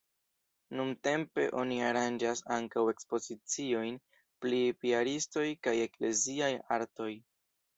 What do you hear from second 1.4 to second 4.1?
oni aranĝas ankaŭ ekspoziciojn